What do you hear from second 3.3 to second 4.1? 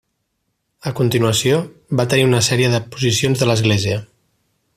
de l'església.